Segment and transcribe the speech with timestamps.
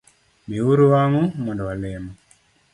[0.47, 2.03] Miuru wang’ u mondo walem